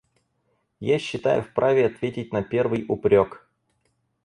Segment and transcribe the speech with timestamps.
[0.79, 3.47] Я считаю вправе ответить на первый упрек.